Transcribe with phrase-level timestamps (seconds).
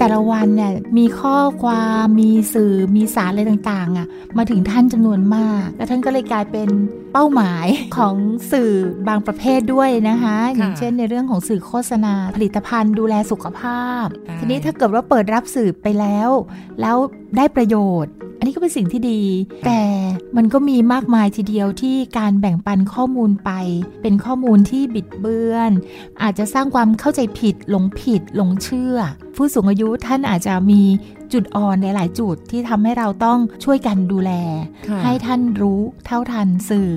[0.00, 4.06] แต่ละวันเนี่ยมีข้อความมีสื่อมีสารอะไรต่างๆอะ
[4.38, 6.68] มาถึงท่านจำนวนมาก แล้วท่านก็เลยกลายเป็น
[7.12, 7.66] เป้าหมาย
[7.96, 8.14] ของ
[8.52, 8.72] สื่อ
[9.08, 16.30] บางประเภทด้วยนะคะอย่างเช่นในเรื่องของสื่อโฆษณา ผลิตภัณฑ์ดูแลสุขภาพใช่ทีนี้ถ้าเกิดว่าเปิดรับสื่อไปแล้ว
[16.80, 16.96] แล้ว
[17.36, 19.22] ได้ประโยชน์อันนี้ก็เป็นสิ่งที่ดี
[19.66, 19.82] แต่
[20.36, 23.50] มันก็มีมากมายทีเดียวที่การแบ่งปันข้อมูลไป
[24.02, 25.70] เป็นข้อมูลที่บิดเบือน
[26.22, 28.98] อาจจะสร้างความเข้าใจผิดหลงผิดหลงเชื่อ
[29.36, 30.82] ผู้สูงอายุท่านอาจจะมี
[31.32, 34.32] จุดอ่อนในหลายจุดที่ทำให้เราต้องช่วยกันดูแล
[34.88, 36.90] ค่ะให้ท่านรู้เท่าทันสื่อ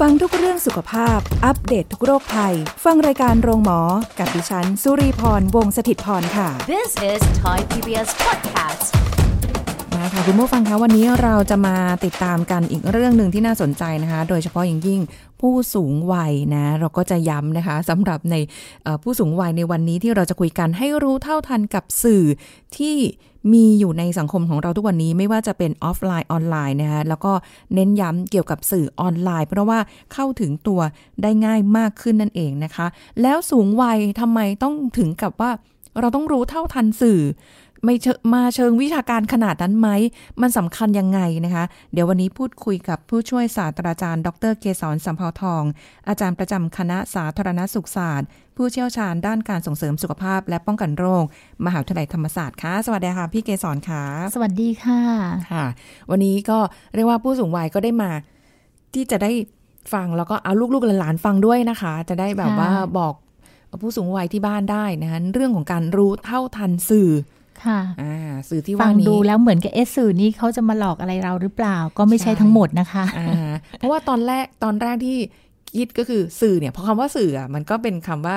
[0.04, 3.80] ังทุกเรื่องสุขภาพ อัปเดตททุกโรคภัย ฟังรายการโรงหมอ
[4.18, 9.17] กับดิฉัน สุรีพร วงศิตพรค่ะ This is Thai PBS podcast.
[9.98, 15.00] มาค่ะคุณผู้ฟังคะวันนี้เราจะมาติดตามกันอีกเรื่องหนึ่งที่น่าสนใจนะคะ โดยเฉพาะอย่างยิ่ง
[15.40, 18.36] ผู้สูงวัยนะ เราก็จะย้ำนะคะสำหรับใน
[19.02, 22.24] ผู้สูงวัยในวันนี้ที่เราจะคุยกันให้รู้เท่าทันกับสื่อ
[22.76, 22.96] ที่
[23.52, 27.32] มีอยู่ในสังคมของเราทุกวันนี้ไม่ว่าจะเป็นออฟไลน์ออนไลน์นะคะแล้วก็
[27.74, 29.78] เน้นย้ำเกี่ยวกับสื่อออนไลน์ เพราะว่า
[30.12, 30.80] เข้าถึงตัว
[31.22, 32.86] ได้ง่ายมากขึ้นนั่นเองนะคะ
[33.22, 35.50] แล้วสูงวัยทำไมต้องถึงกับว่า
[36.00, 37.20] เราต้องรู้เท่าทันสื่อ
[37.84, 39.88] ไม่เชิงมาเชิงวิชาการขนาดนั้นไหม
[40.40, 45.62] มันสำคัญยังไงนะคะ เดี๋ยววันนี้พูดคุยกับผู้ช่วยศาสตราจารย์ ดรเกษรสัมภาวทอง
[46.08, 51.24] อาจารย์ประจำคณะสาธารณสุขศาสตร์ ผู้เชี่ยวชาญด้านการส่งเสริมสุขภาพ และป้องกันโรค
[51.64, 54.02] มหาวิทยาลัยธรรมศาสตร์ค่ะ สวัสดีค่ะ พี่เกษรค่ะ
[54.34, 55.00] สวัสดีค่ะ
[55.52, 55.64] ค่ะ
[56.10, 56.58] วันนี้ก็
[56.94, 58.10] เรียกว่าผู้สูงวัยก็ได้มา
[58.94, 59.32] ที่จะได้
[59.92, 63.14] ฟังแล้วก็เอาลูกๆหลานๆฟังด้วยนะคะ จะได้แบบค่ะว่าบอก
[63.82, 67.10] ผู้สูงวัยที่บ้านได้นะคะเรื่องของการรู้เท่าทันสื่อ
[67.66, 75.18] ค่ะอ่าสื่อที่ฟัว่างนี้ดูแล้วเหมือนกับเอะสื่อนี้เขาจะมาหลอกอะไรเราหรือเปล่าก็ไม่ใช่ใช่ทั้งหมดนะคะอ่าเพราะว่าตอนแรกตอนแรกที่
[75.76, 78.36] คิดก็คือสื่อเนี่ยเพราะคำว่าสื่ออะมันก็เป็นคำว่า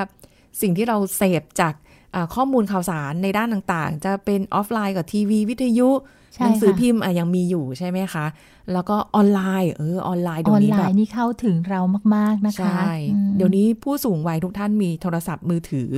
[0.61, 1.73] สิ่งที่เราเสพจาก
[2.15, 5.89] อ่าข้อมูลข่าวสารในด้านต่างๆ จะเป็นออฟไลน์กับทีวีวิทยุ
[6.35, 8.25] ใช่หนัสือค่ะพิมพ์อะยังมีอยู่ใช่ไหมคะ
[8.73, 11.81] แล้วก็ออนไลน์เออออนไลน์อเดี๋ยอวนนี้ไลแบบน์นี่เข้าถึงเรา
[12.15, 15.89] มากๆนะคะใช่อืมเดี๋ยวนี้ผู้สูงวัยทุกท่านมีโทรศัพท์มือถือ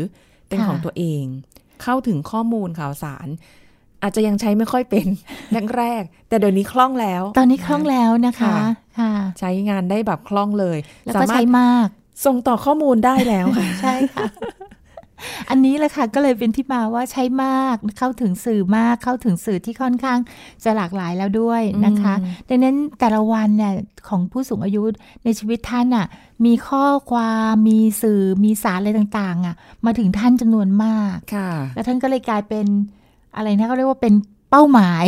[0.47, 1.23] เป็นค่ะของตัวเอง
[1.83, 3.27] เข้าถึงข้อมูลข่าวสาร
[4.03, 5.07] อาจจะยังใช้ไม่ค่อยเป็น
[5.77, 8.57] แรกๆแต่เดี๋ยวนี้คล่องแล้ว ตอนนี้คล่องแล้วนะคะค่ะ
[8.99, 11.87] ค่ะใช้งานได้แบบคล่องเลย แล้วสาก็มารใช้ถมาก
[12.25, 14.25] ส่งต่อข้อมูลได้แล้วค่ะใช่ค่ะ
[15.49, 20.19] อันนี้แหละค่ะก็เลยเป็นที่มาว่าใช้มากเข้าถึงสื่อมากเข้าถึงสื่อที่ค่อนข้าง
[20.63, 23.73] จะหลากหลายแล้วด้วยนะคะอืมดังนั้นแต่ละวันเนี่ย
[24.07, 24.83] ของผู้สูงอายุ
[25.23, 26.07] ในชีวิตท่านอะ
[26.45, 32.65] มีข้อความมีสื่อมีสารอะไรต่างๆอะมาถึงท่านจำนวนมากค่ะ แล้วท่านก็เลยกลายเป็น
[33.35, 34.13] อะไรนะเขาเรียกว่าเป็น
[34.49, 35.05] เป้าหมาย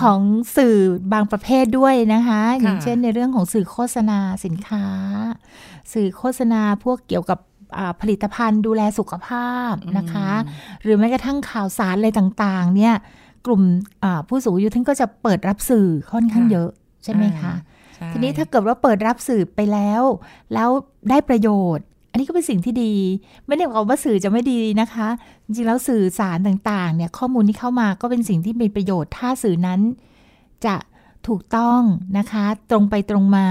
[0.00, 0.20] ของ
[0.56, 0.76] สื่อ
[1.12, 4.84] บางประเภทด้วยนะคะ อย่างเช่นในเรื่องของสื่อโฆษณาสินค้า
[5.92, 7.51] สื่อโฆษณาพวกเกี่ยวกับอ่า
[8.00, 10.30] ผลิตภัณฑ์ดูแลสุขภาพนะคะ
[10.82, 12.94] หรือแม้กระทั่งข่าวสารอะไรต่างๆ เนี่ย
[13.46, 13.62] กลุ่ม
[14.04, 16.70] อ่าผู้สูงอายุท่านก็จะเปิดรับสื่อค่อนข้างค่ะเยอะ
[17.04, 17.54] ใช่ไหมคะ
[17.96, 20.02] ใช่ทีนี้ถ้าเกิดว่าเปิดรับสื่อไปแล้ว
[20.54, 20.68] แล้ว
[21.10, 22.94] ได้ประโยชน์ อันนี้ก็เป็นสิ่งที่ดี
[23.46, 25.08] ไม่ได้หมายความว่าสื่อจะไม่ดีนะคะ
[25.44, 29.80] จริงๆแล้วสื่อสารต่างๆ เนี่ยข้อมูลที่เข้ามาก็เป็นสิ่งที่มีประโยชน์ ถ้าสื่อนั้น
[30.66, 30.74] จะ
[31.28, 31.80] ถูกต้อง
[32.18, 33.48] นะคะ ตรงไปตรงมา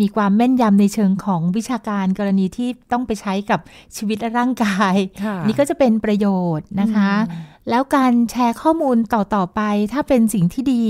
[0.00, 3.60] มีความแม่นยำในเชิงของวิชาการกรณีที่ต้องไปใช้กับ
[3.96, 6.26] ชีวิตและร่างกายค่ะนี่ก็จะเป็นประโย
[6.58, 7.12] ชน์นะคะ
[7.70, 9.60] แล้วการแชร์ข้อมูลต่อ ๆ ไป
[9.92, 10.84] ถ้าเป็นสิ่งที่ดี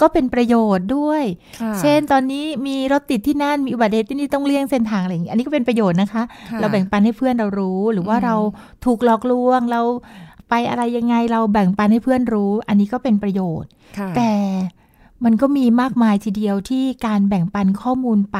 [0.00, 1.22] ก็เป็นประโยชน์ด้วย
[1.60, 8.36] ค่ะเช่นตอนนี้มีรถติดที่นั่น มีอุบัติเหตุที่นี่ต้องเลี่ยงเส้นทางอะไรอย่างนี้ อันนี้ก็เป็นประโยชน์นะคะค่ะเราแบ่งปันให้เพื่อนเรารู้ หรือว่าอืมเรา
[8.84, 9.82] ถูกหลอกลวงเรา
[10.50, 14.32] ไปอะไรยังไงเราแบ่งปันให้เพื่อนรู้ อันนี้ก็เป็นประโยชน์ค่ะแต่
[15.24, 18.38] มันก็มีมากมายทีเดียวที่การแบ่งปันข้อมูลไป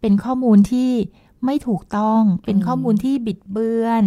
[0.00, 0.90] เป็นข้อมูลที่
[1.44, 4.02] ไม่ถูกต้อง เป็นข้อมูลที่บิดเบือน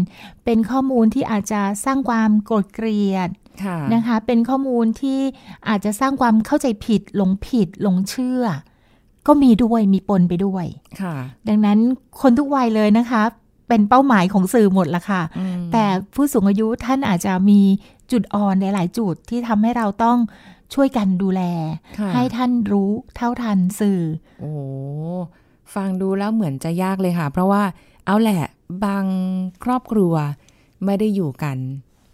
[0.45, 3.29] เป็นข้อมูลที่อาจจะสร้างความโกรธเกลียด
[3.63, 5.19] ค่ะนะคะ เป็นข้อมูลที่
[5.67, 8.43] อาจจะสร้างความเข้าใจผิด หลงผิด หลงเชื่อ
[9.27, 10.65] ก็มีด้วย มีปนไปด้วย
[11.01, 11.15] ค่ะ
[11.47, 11.79] ดังนั้น
[12.21, 13.23] คนทุกวัยเลยนะคะ
[13.67, 17.59] เป็นเป้าหมายของสื่อหมดละค่ะอืมแต่ผู้สูงอายุท่านอาจจะมี
[18.11, 20.17] จุดอ่อนในหลายจุดที่ทำให้เราต้อง
[20.73, 21.41] ช่วยกันดูแล
[21.99, 24.01] ค่ะให้ท่านรู้เท่าทันสื่อ
[24.39, 24.51] โอ้
[25.75, 27.63] ฟังดูแล้วเหมือนจะยากเลยค่ะ เพราะว่า
[28.05, 28.43] เอาแหละ
[28.85, 29.05] บาง
[29.63, 30.13] ครอบครัว
[30.85, 31.57] ไม่ได้อยู่กัน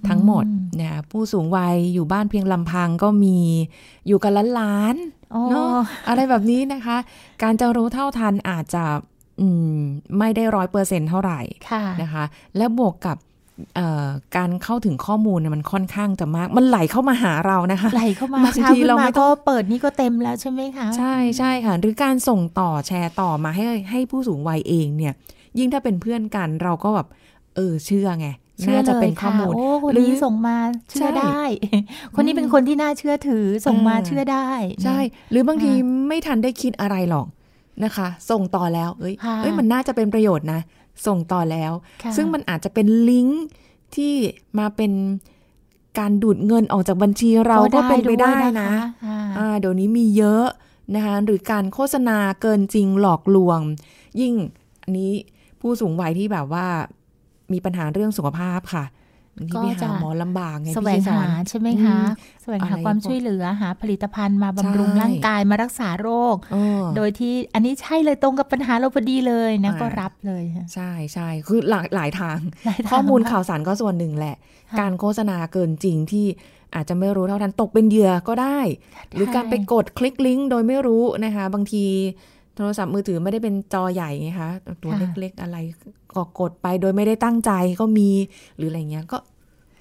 [0.10, 3.38] ทั้งหมดอืมนะคะผู้สูงวัยอยู่บ้านเพียงลำพังก็มี
[4.08, 5.78] อยู่กันล้านๆอ๋อเนาะ
[6.08, 6.98] อะไรแบบนี้นะคะ
[7.44, 8.84] การจะรู้เท่าทันอาจจะ
[9.42, 9.78] อืม
[10.20, 11.40] ไม่ได้ร้อยเปอร์เซ็นเท่าไหร่
[11.70, 12.24] ค่ะนะคะ
[12.58, 13.18] และบวกกับ
[14.38, 25.14] การเข้าถึงข้อมูลเนี่ยมันค่อนข้างจะมาก มันไหลเข้ามาหาเรานะคะไหลเข้ามาบางเช้าทีขึ้นเรามาไม่ต้ก็องเปิดนี่ก็เต็มแล้วใช่ไหมคะ ใช่ใช่ค่ะ หรือการส่งต่อแชร์ต่อมาให้ให้ผู้สูงวัยเองเนี่ย
[25.58, 27.08] ยิ่งถ้าเป็นเพื่อนกันเราก็แบบ
[27.56, 28.28] เออเชื่อไง
[28.60, 30.58] เชื่อน่าจะเลเป็ยนข้อค่ะมูลโอ้คนหรือนี้ส่งมา
[30.90, 31.42] เชื่อใช่ได้
[32.16, 34.48] คนนี้เป็นคนที่น่าเชื่อถือส่งมาอ่าเชื่อได้
[34.84, 34.98] ใช่
[35.32, 35.72] หรือบางที
[36.08, 37.28] ไม่ทันได้คิดอะไรหรอก
[37.84, 40.60] นะคะ ส่งต่อแล้วเอ้ยค่ะเอ้ยมันน่าจะเป็นประโยชน์นะ
[41.07, 41.72] ส่งต่อแล้ว
[42.04, 43.44] ค่ะซึ่งมันอาจจะเป็นลิงก์
[43.96, 44.13] ที่
[44.60, 44.92] มาเป็น
[46.00, 48.72] การดูดเงินออกจากบัญชีเราก็เป็นไปได้วยนะ
[49.06, 50.46] ค่ะอ่าเดี๋ยวนี้มีเยอะ
[50.96, 53.60] นะคะหรือการโฆษณาเกินจริงหลอกลวง
[54.22, 54.34] ยิ่ง
[54.84, 55.12] อันนี้
[55.62, 56.66] ผู้สูงวัยที่แบบว่า
[57.54, 58.86] มีปัญหาเรื่องสุขภาพค่ะ
[59.38, 74.36] บางทีไปหาหมอลำบากไงแสพี่วงเกสหารใช่ไหมคะอืมแสวงหาอะไรความพวกช่วยเหลือหาผลิตภัณฑ์มาบำรุงใช่ร่างกายมารักษาโรคเออโดยที่อันนี้ใช่เลยตรงกับปัญหาเราพอดีเลยนะอ่าก็รับเลยค่ะใช่ใช่คือหลายหลายทางหลายทางข้อมูลมากข่าวสารก็ส่วนหนึ่งแหละ
[74.70, 76.26] ค่ะการโฆษณาเกินจริงที่
[76.76, 78.60] อาจจะไม่รู้เท่าทันตกเป็นเหยื่อก็ได้
[79.14, 81.86] หรือการไปกดคลิกลิงก์โดยไม่รู้นะคะ บางที
[82.60, 84.52] โทรศัพท์มือถือไม่ได้เป็นจอใหญ่ไงคะ
[84.84, 85.58] ตัวเล็กๆอะไร
[86.14, 88.10] ก็กดไปโดยไม่ได้ตั้งใจก็มี
[88.58, 89.18] หรืออะไรเงี้ยก็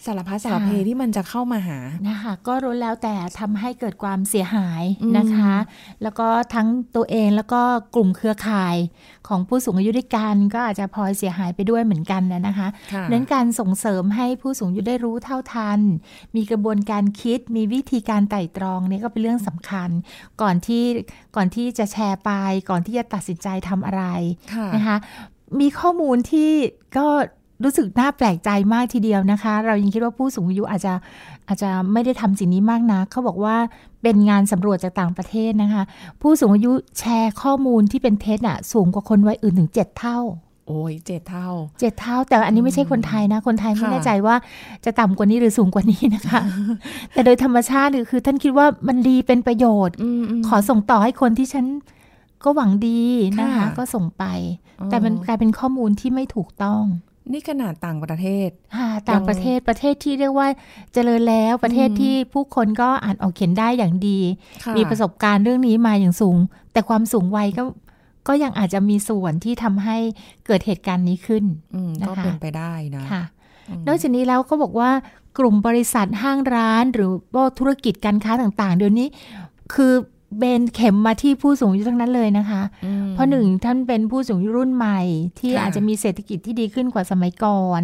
[0.06, 1.78] สารพัดสารเพที่มันจะเข้ามาหา
[2.08, 5.54] นะคะ ก็รู้แล้วแต่ทำให้เกิดความเสียหายอืมนะคะ
[6.02, 7.62] แล้วก็ทั้งตัวเองแล้วก็
[7.94, 8.76] กลุ่มเครือข่าย
[9.28, 15.80] ของผู้สูงอายุด้วยกันก็อาจจะพลอยเสียหายไปด้วยเหมือนกันนะนะคะค่ะเน้นการส่งเสริมให้ผู้สูงอายุได้รู้เท่าทัน
[16.36, 19.90] มีกระบวนการคิด มีวิธีการไต่ตรองเนี่ยก็เป็นเรื่องสำคัญ
[20.42, 20.84] ก่อนที่
[21.36, 22.30] ก่อนที่จะแชร์ไป
[22.70, 24.04] ก่อนที่จะตัดสินใจทำอะไร
[24.54, 24.96] ค่ะนะคะ
[25.60, 26.50] มีข้อมูลที่
[26.98, 27.08] ก็
[27.62, 30.94] รู้สึกน่าแปลกใจมากทีเดียวนะคะ เรายังคิดว่าผู้สูงอายุอาจจะ
[31.48, 33.56] อาจจะไม่ได้ทำสิ่งนี้มากนะเขาบอกว่า
[34.02, 35.82] เป็นงานสำรวจจากต่างประเทศนะคะ
[36.22, 40.18] ผู้สูงอายุแชร์ข้อมูลที่เป็นเท็จอะสูงกว่าคนวัยอื่นถึงเจ็ดเท่า
[40.68, 41.48] โอ้ยเจ็ดเท่า
[41.80, 44.36] เจ็ดเท่า แต่อันนี้ไม่ใช่คนไทยนะ คนไทยไม่ค่ะแน่ใจว่า
[44.84, 46.40] จะต่ำกว่านี้หรือสูงกว่านี้นะคะ
[47.12, 51.66] แต่โดยธรรมชาติคือท่านคิดว่ามันดีเป็นประโยชน์อืมมขอส่งต่อให้คนที่ฉัน
[52.44, 53.02] ก็หวังดี
[53.40, 54.24] นะคะค่ะก็ส่งไป
[54.80, 56.84] อ๋อแต่มันกลายเป็นข้อมูลที่ไม่ถูกต้อง
[57.32, 60.48] นี่ขนาดต่างประเทศค่ะต่างประเทศประเทศที่เรียกว่า
[60.92, 64.18] เจริญแล้วประเทศอืมที่ผู้คนก็อ่านออกเขียนได้อย่างดี
[64.64, 66.36] ค่มีประสบการณ์เรื่องนี้มาอย่างสูง
[66.72, 67.64] แต่ความสูงวัยก็
[68.28, 69.96] ก็ยังอาจจะมีส่วนที่ทำให้
[70.46, 71.44] เกิดเหตุการณ์นี้ขึ้น
[71.74, 73.22] อืมก็นะคะเป็นไปได้นะค่ะ
[73.68, 74.90] อืมนอกจากนี้แล้วก็บอกว่า
[75.38, 79.08] กลุ่มบริษัทห้างร้าน หรือว่าธุรกิจการค้าต่างๆ เดี๋ยวนี้
[79.74, 79.92] คือ
[80.36, 85.00] เบนเข็มมาที่ผู้สูงอายุทั้งนั้นเลยนะคะอืมเพราะหนึ่งท่านเป็นผู้สูงอายุรุ่นใหม่
[85.38, 87.80] ที่ค่ะอาจจะมีเศรษฐกิจที่ดีขึ้นกว่าสมัยก่อน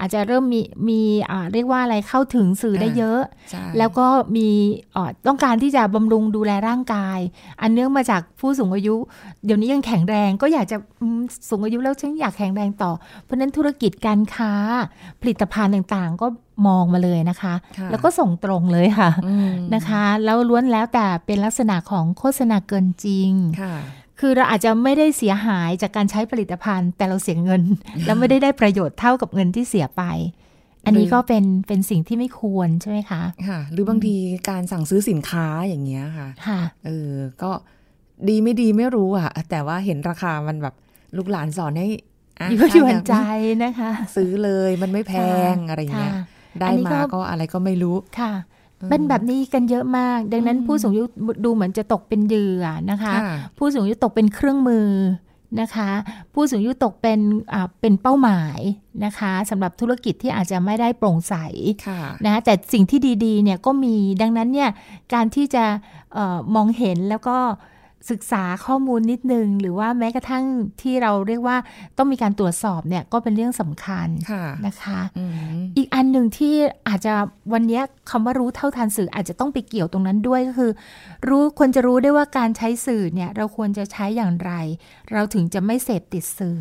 [0.00, 1.00] อาจจะเริ่มมีมี
[1.30, 3.20] อ่าเรียกว่าอะไรเข้าถึงสื่อได้เยอะ
[3.50, 4.06] ใช่แล้วก็
[4.36, 4.48] มี
[4.92, 7.18] เอ่อต้องการที่จะบำรุงดูแลร่างกาย
[7.60, 8.96] อันเนื่องมาจากผู้สูงอายุ
[9.44, 12.92] เดี๋ยวนี้ยังแข็งแรงก็อยากจะอืมสูงอายุแล้วฉันอยากแข็งแรงต่อ
[13.24, 14.52] เพราะฉะนั้นธุรกิจการค้า
[15.20, 16.26] ผลิตภัณฑ์ต่างๆ ก็
[16.66, 23.30] มองมาเลยนะคะค่ะแล้วก็ส่งตรงเลยค่ะอืมนะคะ แล้วล้วนแล้วแต่เป็นลักษณะของโฆษณาเกินจริง
[23.62, 23.74] ค่ะ
[24.20, 27.62] คือเราอาจจะไม่ได้เสียหายจากการใช้ผลิตภัณฑ์ แต่เราเสียเงิน
[28.06, 30.02] แล้วไม่ได้ได้ประโยชน์เท่ากับเงินที่เสียไป
[30.86, 34.14] อันนี้หรือก็เป็นเป็นสิ่งที่ไม่ควรใช่ไหมคะค่ะ หรือบางที
[34.48, 37.12] การสั่งซื้อสินค้าอย่างเงี้ยค่ะค่ะเออ
[37.42, 37.50] ก็
[38.28, 40.74] ดีไม่ดีไม่รู้อะ แต่ว่าเห็นราคามันแบบ
[41.16, 41.88] ลูกหลานสอนให้
[42.40, 43.14] อะอยู่ก็อยู่ใจ
[43.64, 45.14] นะคะ ซื้อเลยมันไม่แพ
[45.54, 46.24] งอะไรเงี้ยค่ะ
[46.60, 48.32] ได้อันนี้มาก็ก็อะไรก็ไม่รู้ค่ะ
[48.90, 51.04] เป็นแบบนี้กันเยอะมาก ดังนั้นอืมผู้สูงอายุ
[51.44, 54.88] ดูเหมือนจะตกเป็นเหยื่อนะคะค่ะผู้สูงอายุตกเป็นเครื่องมือ
[55.60, 55.90] นะคะ
[56.34, 57.20] ผู้สูงอายุตกเป็น
[57.52, 58.60] อ่าเป็นเป้าหมาย
[59.04, 61.34] นะคะสำหรับธุรกิจที่อาจจะไม่ได้โปร่งใส
[61.86, 64.70] ค่ะนะคะแต่สิ่งที่ดีๆเนี่ยก็มีดังนั้นเนี่ย
[65.14, 65.64] การที่จะ
[66.12, 67.36] เออมองเห็นแล้วก็
[68.10, 70.44] ศึกษาข้อมูลนิดนึง หรือว่าแม้กระทั่ง
[70.82, 71.56] ที่เราเรียกว่า
[71.98, 76.54] ต้องมีการตรวจสอบเนี่ยก็เป็นเรื่องสำคัญค่ะนะคะอืมอีกอันหนึ่งที่
[76.88, 77.14] อาจจะ
[77.52, 80.70] วันเนี้ยคำว่ารู้เท่าทันสื่ออาจจะต้องไปเกี่ยวตรงนั้นด้วยก็คือ
[81.28, 84.52] รู้ควรจะรู้ได้ว่าการใช้สื่อเนี่ยเราควรจะใช้อย่างไร
[85.12, 86.58] เราถึงจะไม่เสพติดสื่อ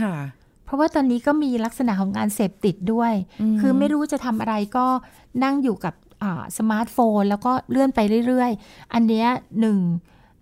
[0.00, 0.16] ค่ะ
[0.64, 4.86] เพราะว่าตอนนี้ก็มีลักษณะของการเสพติดด้วยอืมคือไม่รู้จะทำอะไรก็
[5.44, 9.28] นั่งอยู่กับอ่าสมาร์ทโฟน แล้วก็เลื่อนไปเรื่อย ๆ อันเนี้ย
[9.60, 9.78] หนึ่ง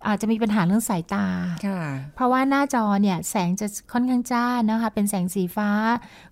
[0.07, 1.25] อาจจะมีปัญหาเรื่องสายตา
[1.67, 1.81] ค่ะ
[2.15, 5.69] เพราะว่าหน้าจอเนี่ยแสงจะค่อนข้างจ้านะคะ เป็นแสงสีฟ้า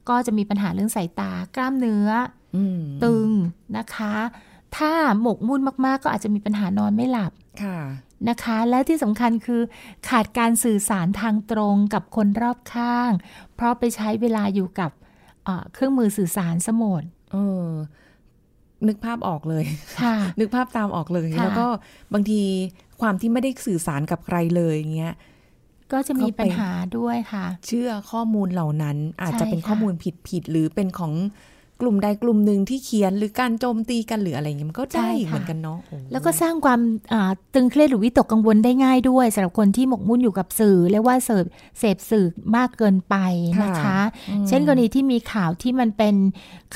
[0.10, 2.10] ก็จะมีปัญหาเรื่องสายตา กล้ามเนื้อ
[2.56, 3.30] อืมตึง
[3.78, 4.16] นะคะ
[4.78, 7.32] ถ้าหมกมุ่นมาก ๆ ก็อาจจะมีปัญหานอนไม่หลับ
[7.64, 7.80] ค่ะ
[8.30, 9.62] นะคะ และที่สำคัญคือ
[10.10, 13.12] ขาดการสื่อสารทางตรงกับคนรอบข้าง
[13.56, 14.92] เพราะไปใช้เวลาอยู่กับ
[15.46, 17.70] เอ่อเครื่องมือสื่อสารสมดเออ
[18.88, 19.66] นึกภาพออกเลย
[20.02, 21.68] ค่ะนึกภาพตามออกเลยค่ะแล้วก็
[22.14, 22.42] บางที
[23.02, 25.14] ความที่ไม่ได้สื่อสารกับใครเลยอย่างเงี้ย
[25.92, 29.94] ก็จะมีปัญหาด้วยค่ะ เชื่อข้อมูลเหล่านั้นอาจจะเป็นใช่ค่ะข้อมูล
[30.28, 31.14] ผิดๆหรือเป็นของ
[31.82, 36.80] กลุ่มใดกลุ่มหนึ่งที่เขียนหรือการโจมตีกันหรืออะไรอย่างเงี้ยมันก็ได้อีกเหมือนกันเนาะโอ้แล้วก็สร้างความ
[37.14, 41.46] อ่าตึงเครียดหรือวิตกกังวลได้ง่ายด้วยสำหรับคนที่หมกมุ่นอยู่กับสื่อเรียกว่าเสพ
[41.80, 43.16] เสพสื่อมากเกินไป
[43.64, 46.16] นะคะอืมเช่นกรณีที่มีข่าวที่มันเป็น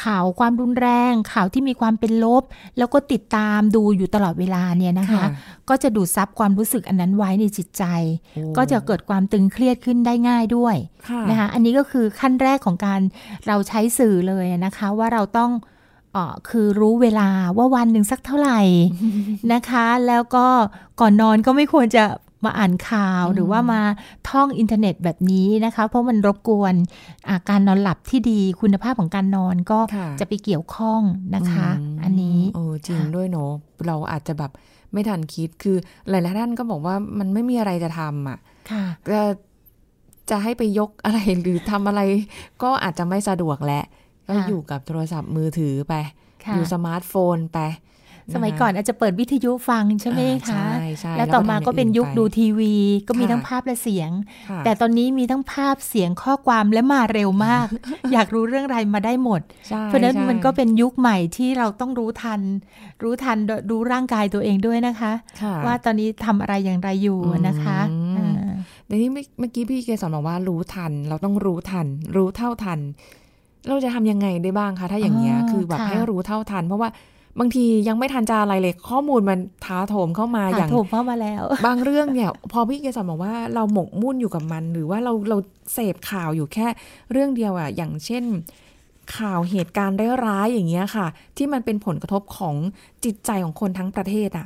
[0.04, 2.44] ข่าวความรุนแรง ข่าวที่มีความเป็นลบ
[2.78, 5.28] แล้วก็ติดตามดูอยู่ตลอดเวลาเนี่ยนะคะค่ะ
[5.70, 7.84] ก็จะดูดซับความรู้สึกอันนั้นไว้ในจิตใจ
[8.36, 10.76] โอ้ก็จะเกิดความตึงเครียดขึ้นได้ง่ายด้วย
[11.10, 13.02] ค่ะนะคะอันนี้ก็คือขั้นแรกของการ
[13.48, 15.52] เราใช้สื่อเลยนะคะว่าเราต้อง
[16.14, 18.62] เออคือรู้เวลาว่าวันหนึ่งสักเท่าไหร่
[19.54, 20.46] นะคะ แล้วก็
[21.00, 22.04] ก่อนนอนก็ไม่ควรจะ
[22.46, 23.82] มาอ่านข่าวหรือว่ามา
[24.30, 26.74] ท่องอินเทอร์เน็ตแบบนี้นะคะ เพราะมันรบกวน
[27.28, 31.02] อ่าการนอนหลับที่ดีคุณภาพของการนอนก็ค่ะจะไปเกี่ยวข้อง
[31.36, 33.52] นะคะมอันนี้เออจริงด้วยเนาะ
[33.86, 34.52] เราอาจจะแบบ
[34.94, 35.78] ไม่ทันคิดคือ
[36.10, 38.40] หลายๆท่านก็บอกว่ามันไม่มีอะไรจะทำอะ
[38.72, 39.22] ค่ะก็
[40.30, 42.02] จะให้ไปยกอะไรหรือทำอะไร
[42.64, 43.84] ก็อาจจะไม่สะดวกแหละ
[44.28, 45.94] ก็ค่ะอยู่กับโทรศัพท์มือถือไป
[46.46, 47.60] ค่ะอยู่สมาร์ทโฟนไป
[48.34, 52.74] สมัยก่อนอาจจะเปิดวิทยุฟังใช่ไหมอ่าคะใช่ใช่แล้วต่อมาก็เป็นยุคทำอย่างดูอื่นไปทีวี
[53.08, 54.10] ก็มีค่ะทั้งภาพและเสียง
[54.50, 57.66] ค่ะแต่ตอนนี้มีทั้งภาพเสียงข้อความและมาเร็วมาก
[58.14, 62.42] อยากรู้เรื่องอะไรมาได้หมดใช่เพราะฉะนั้นใช่มันก็เป็นยุคใหม่ที่เราต้องรู้ทัน
[63.04, 63.38] รู้ทัน
[63.70, 65.12] รู้ร่างกายตัวเองด้วยนะคะ
[65.42, 68.54] ค่ะว่าตอนนี้ทำอะไรอย่างไรอยู่นะคะอืมอ่า
[68.88, 72.80] ในนี้เมื่อเมื่อกี้พี่เกสรบอกว่ารู้ทัน เราต้องรู้ทัน รู้เท่าทัน
[73.68, 76.90] เราจะทำยังไงได้บ้างคะถ้าอย่างเงี้ยอ๋อคือแบบค่ะให้รู้เท่าทัน เพราะว่า
[77.40, 85.38] บางทียังไม่ทันจะอะไรเลย ข้อมูลมันท้าโถมเข้ามาอถาย่างถูกเข้ามาแล้ว บางเรื่องเนี่ย พอพี่เกสรบอกว่าเราหมกมุ่นอยู่กับมัน หรือว่าเราเรา
[85.74, 86.68] เสพข่าวอยู่แค่
[87.12, 88.24] เรื่องเดียวอะอย่างเช่น
[89.18, 92.56] ข่าวเหตุการณ์ร้ายๆอย่างเงี้ยค่ะ ที่มันเป็นผลกระทบของ
[93.06, 94.46] จิตใจของคนทั้งประเทศอะ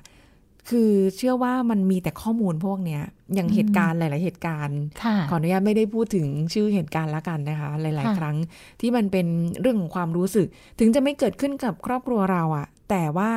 [0.70, 3.02] คือเชื่อว่ามันมีแต่ข้อมูลพวกเนี้ย
[3.34, 8.38] อย่างเหตุการณ์หลาย ๆ เหตุการณ์ค่ะขออนุญาตไม่ได้พูดถึงชื่อเหตุการณ์ละกันนะคะ หลายค่ะๆครั้ง
[8.82, 9.28] ที่มันเป็น
[9.62, 10.48] เรื่องของความรู้สึก
[10.80, 13.32] ถึงจะไม่เกิดขึ้นกับครอบครัวเราอะแต่ว่า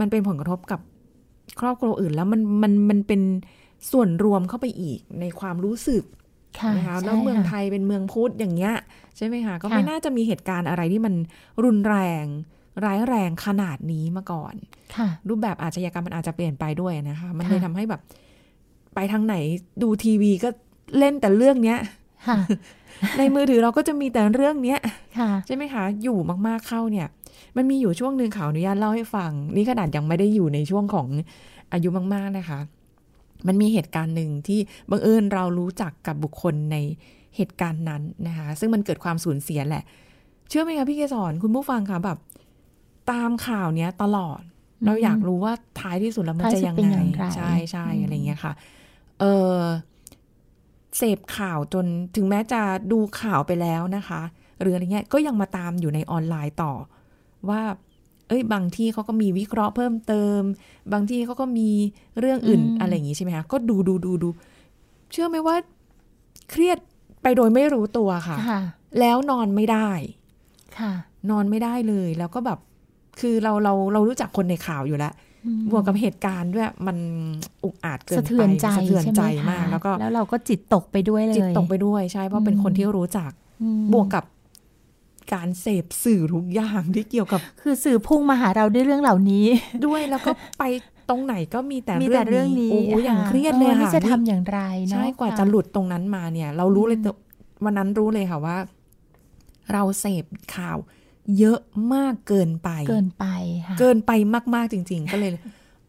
[0.00, 0.80] มันเป็นผลกระทบกับ
[1.60, 3.22] ครอบครัวอื่นแล้วมันมันมันเป็น
[3.92, 6.04] ส่วนรวมเข้าไปอีกในความรู้สึก
[6.60, 8.74] ค่ะนะคะใช่แล้วเมืองค่ะไทยเป็นเมืองพุทธอย่างเงี้ย
[9.16, 11.14] ใช่ไหมคะก็ค่ะไม่น่าจะมีเหตุการณ์อะไรที่มัน
[11.64, 12.24] รุนแรง
[12.84, 14.54] ร้ายแรงขนาดนี้มาก่อน
[14.96, 18.00] ค่ะรูปแบบอาชญากรรมมันอาจจะเปลี่ยนไปด้วยนะคะ มันค่ะเลยทำให้แบบ
[18.94, 19.36] ไปทางไหน
[19.82, 20.48] ดูทีวีก็
[20.98, 21.78] เล่นแต่เรื่องเนี้ย
[22.28, 22.36] ค่ะ
[23.18, 24.78] ในมือถือเราก็จะมีแต่เรื่องเนี้ย
[25.18, 27.06] ค่ะใช่ไหมคะ อยู่มากๆเข้าเนี่ย
[27.56, 31.06] มันมีอยู่ช่วงหนึ่งข่าวอนุญาตเล่าให้ฟัง นี่ขนาดยังไม่ได้อยู่ในช่วงของ
[31.72, 32.58] อายุมากๆนะคะ
[33.46, 36.76] มันมีเหตุการณ์หนึ่งที่บังเอิญเรารู้จักกับบุคคลใน
[37.36, 39.84] เหตุการณ์นั้นนะคะ ซึ่งมันเกิดความสูญเสียแหละ
[40.48, 42.18] เชื่อไหมคะพี่เกสรคุณผู้ฟังคะแบบ
[43.10, 44.40] ตามข่าวเนี้ยตลอด
[44.86, 48.52] เราอยากรู้ว่าท้ายที่สุดแล้วมันท้ายจะสุดยังเป็นไงอย่างไรใช่ใช่อืมอะไรเงี้ยค่ะ
[49.20, 49.24] เอ
[49.56, 49.58] อ
[50.96, 52.60] เสพข่าวจนถึงแม้จะ
[52.92, 54.22] ดูข่าวไปแล้วนะคะ
[54.60, 56.72] หรืออะไรเงี้ยก็ยังมาตามอยู่ในออนไลน์ต่อ
[57.48, 57.62] ว่า
[58.28, 60.40] เอ้ย บางที่เขาก็มีวิเคราะห์เพิ่มเติม
[60.92, 61.70] บางที่เขาก็มี
[62.20, 64.28] เรื่องอื่นอืมอะไรอย่างงี้ใช่ไหมคะก็ดูดูดูดู
[65.10, 65.56] เชื่อไหมว่า
[66.50, 66.78] เครียด
[67.22, 68.60] ไปโดยไม่รู้ตัวค่ะค่ะ
[69.00, 69.90] แล้วนอนไม่ได้
[70.78, 70.92] ค่ะ
[71.30, 72.58] นอนไม่ได้เลย แล้วก็แบบ
[73.20, 75.12] คือเราเราเรารู้จักคนในข่าวอยู่แล้ว
[75.46, 76.96] อืมบวกกับเหตุการณ์ด้วยมัน
[77.64, 83.30] อุกอาจเกินสะไปเทือนใจสะเทือนใช่ไหมใจคะมาก แล้วก็แล้วเราก็จิตตกไปด้วยเลยจิตตกไปด้วยใช่เพราะเป็นอืมคนที่รู้จัก
[83.62, 84.24] อืมบวกกับ
[85.34, 89.44] การเสพสื่อทุกอย่างที่เกี่ยวกับ คือสื่อพุ่งมาหาเราด้วยเรื่องเหล่านี้
[89.86, 90.64] ด้วยแล้วก็ไป
[91.08, 97.14] ตรงไหนก็มีแต่มีแต่เรื่องนี้โอ้โหอย่างะเครียดเลยออค่ะนี่จะทำอย่างไรเนาะใช่กว่าค่จะหลุดตรงนั้นมาเนี่ย เรารู้เลยตัว
[97.64, 98.56] วันนั้นรู้เลยค่ะว่า
[99.72, 100.76] เราเสพข่าว
[101.38, 101.60] เยอะ
[101.94, 103.26] มากเกินไป เกินไป
[103.66, 104.12] ค่ะเกินไป
[104.54, 105.30] มากๆจริง ๆ ก็เลย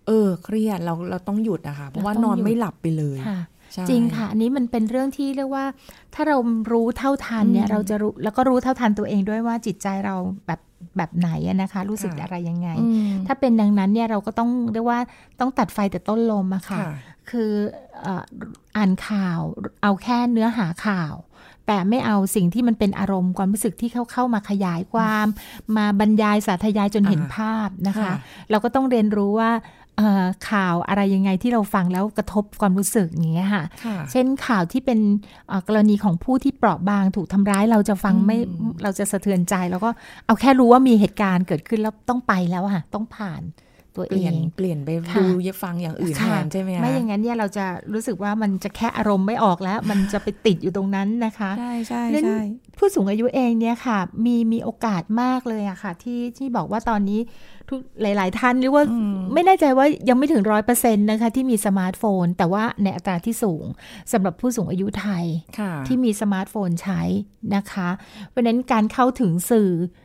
[0.07, 3.39] เออ เครียดเราเราต้องหยุดอะค่ะเพราะว่าเราต้องนอนหยุดไม่หลับไปเลยค่ะ
[3.73, 5.65] ใช่จริงค่ะ อันนี้มันเป็นเรื่องที่เรียกว่า
[6.13, 6.37] ถ้าเรา
[6.71, 10.15] รู้เท่าทันเนี่ยอืมเราจะรู้แล้วก็รู้เท่าทันตัวเองด้วยว่าจิตใจเรา
[10.47, 10.59] แบบ
[10.97, 14.99] แบบไหนอะนะคะ รู้สึกค่ะอะไรยังไงอืมถ้าเป็นดังนั้นเนี่ยเราก็ต้องเรียกว่า
[15.39, 16.91] ต้องตัดไฟแต่ต้นลมอะค่ะค่ะ
[17.29, 17.51] คือ
[18.01, 18.23] เอ่อ
[18.77, 19.39] อ่านข่าว
[19.81, 21.13] เอาแค่เนื้อหาข่าว
[21.67, 25.25] แต่ไม่เอาสิ่งที่มันเป็นอารมณ์ความรู้สึกที่เข้าเข้ามาขยายความ
[25.77, 28.13] มาบรรยายสาธยายจนเห็นอ่าภาพนะคะค่ะ
[28.49, 29.51] เราก็ต้องเรียนรู้ว่า
[29.97, 34.99] เอ่อข่าวอะไรยังไงที่เราฟังแล้วกระทบความรู้สึกอย่างเงี้ยค่ะค่ะเช่นข่าวที่เป็น
[35.47, 39.89] เอ่อกรณีของผู้ที่เปราะบางถูกทำร้ายเราจะฟังไม่อืมเราจะสะเทือนใจ แล้วก็
[40.25, 43.41] เอาแค่รู้ว่ามีเหตุการณ์เกิดขึ้นแล้วต้องไปแล้วอะค่ะ ต้องผ่าน
[43.95, 52.39] ตัวเปเอลี่ยนงเปลี่ยนไปค่ะดูยฟังอย่างอื่นแทค่ะนใช่ไหมคะไม่อย่างนั้นเนี่ยเราจะรู้สึกว่ามันจะแค่อารมณ์ไม่ออกแล้ว มันจะไปติดอยู่ตรงนั้นนะคะใช่ใช่เล่นใช่
[52.77, 57.19] ผู้สูงอายุเองเนี่ยค่ะ มีมีโอกาสมากเลยอะค่ะ ที่ที่บอกว่าตอนนี้
[57.69, 63.65] ทุกหลาย ๆ ท่านหรือว่าอืมไม่แน่ใจว่ายังไม่ถึงร้อยเปอร์เซ็นต์นะคะที่มีสมาร์ทโฟน แต่ว่าในอัตราที่สูง
[64.11, 65.25] สำหรับผู้สูงอายุไทย
[65.59, 67.01] ค่ะที่มีสมาร์ทโฟนใช้
[67.55, 67.89] นะคะ
[68.29, 70.04] เพราะฉะนั้นการเข้าถึงสื่ออ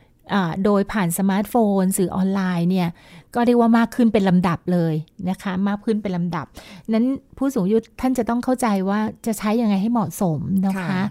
[0.65, 2.89] โดยผ่านสมาร์ทโฟน สื่อออนไลน์เนี่ย
[3.35, 4.93] ก็เรียกว่ามากขึ้นเป็นลำดับเลย
[5.29, 6.45] นะคะ มากขึ้นเป็นลำดับ
[6.93, 7.05] นั้น
[7.37, 11.01] ผู้สูงอายุท่านจะต้องเข้าใจว่าจะใช้ยังไงให้เหมาะสมนะคะค่ะ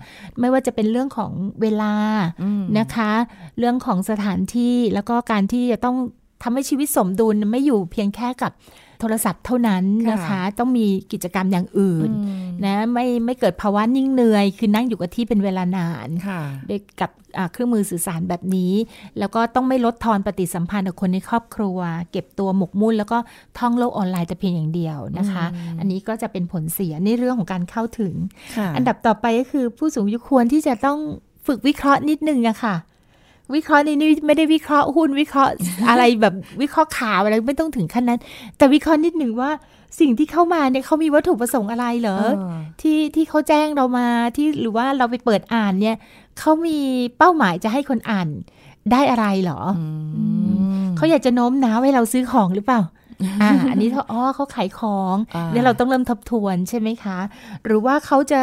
[0.41, 1.95] ไม่ว่าจะเป็นเรื่องของเวลา
[2.43, 3.13] อืมนะคะ
[3.59, 5.97] เรื่องของสถานที่แล้วก็การที่จะต้อง
[6.43, 8.53] ทำให้ชีวิตสมดุลไม่อยู่เพียงแค่กับ
[9.01, 18.73] โทรศัพท์เท่านั้นนะคะค่ะต้องมีกิจกรรมอย่างอื่นอืมนะไม่ไม่เกิดภาวะนิ่งเหนื่อย คือนั่งอยู่กับที่เป็นเวลานานค่ะด้วยกับอ่าเครื่องมือสื่อสารแบบนี้
[19.19, 21.79] แล้วก็ต้องไม่ลดทอนปฏิสัมพันธ์กับคนในครอบครัว
[22.11, 23.19] เก็บตัวหมกมุ่น แล้วก็
[23.59, 28.15] ท่องโลกออนไลน์แต่เพียงอย่างเดียวนะคะอืมอันนี้ก็จะเป็นผลเสียในเรื่องของการเข้าถึง
[28.57, 30.99] ค่ะอันดับต่อไปก็คือผู้สูงอายุควรที่จะต้อง
[31.47, 32.77] ฝึกวิเคราะห์นิดนึงอะค่ะ
[33.55, 35.53] วิเคราะห์นี่นี่ไม่ได้วิเคราะห์หุ้นวิเคราะห์
[35.91, 38.21] อะไรแบบวิเคราะห์ข่าวอะไรไม่ต้องถึงขั้นนั้น
[38.57, 39.51] แต่วิเคราะห์นิดหนึ่งว่า
[40.01, 45.97] สิ่งที่เข้ามาเนี่ยเขามีวัตถุประสงค์อะไรเหรอเออที่ที่เขาแจ้งเรามาที่หรือว่าเราไปเปิดอ่านเนี่ย
[46.39, 46.79] เขามี
[47.19, 48.29] เป้าหมายจะให้คนอ่าน
[48.93, 49.87] ได้อะไรเหรออื
[50.83, 52.81] มเขาอยากจะโน้มน้าวให้เราซื้อของหรือเปล่า
[53.43, 57.19] อ่าอันนี้เขาอ๋อเขาขายของอ่าเนี่ยเราต้องเริ่มทบทวนใช่ไหมคะ
[57.67, 58.43] หรือว่าเขาจะ